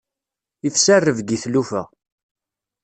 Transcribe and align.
Ifsa 0.67 0.95
rrebg 0.97 1.27
i 1.35 1.37
tlufa. 1.43 1.83